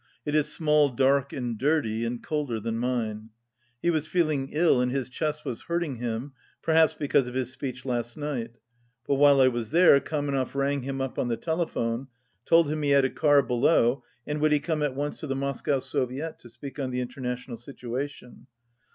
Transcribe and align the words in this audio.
It 0.25 0.33
is 0.33 0.51
small, 0.51 0.89
dark 0.89 1.31
and 1.31 1.55
dirty, 1.59 2.05
and 2.05 2.23
colder 2.23 2.59
than 2.59 2.79
mine. 2.79 3.29
He 3.83 3.91
was 3.91 4.07
feeling 4.07 4.49
ill 4.51 4.81
and 4.81 4.91
his 4.91 5.09
chest 5.09 5.45
was 5.45 5.61
hurting 5.61 5.97
him, 5.97 6.31
perhaps 6.63 6.95
because 6.95 7.27
of 7.27 7.35
his 7.35 7.51
speech 7.51 7.85
last 7.85 8.17
night; 8.17 8.55
but 9.05 9.17
while 9.17 9.39
I 9.39 9.47
was 9.47 9.69
there 9.69 9.99
Kamenev 10.01 10.55
rang 10.55 10.81
him 10.81 11.01
up 11.01 11.19
on 11.19 11.27
the 11.27 11.37
telephone, 11.37 12.07
told 12.45 12.67
him 12.67 12.81
he 12.81 12.89
had 12.89 13.05
a 13.05 13.11
car 13.11 13.43
below, 13.43 14.03
and 14.25 14.41
would 14.41 14.51
he 14.53 14.59
come 14.59 14.81
at 14.81 14.95
once 14.95 15.19
to 15.19 15.27
the 15.27 15.35
Moscow 15.35 15.77
Soviet 15.77 16.39
to 16.39 16.49
speak 16.49 16.79
on 16.79 16.89
the 16.89 16.99
international 16.99 17.57
situation? 17.57 18.47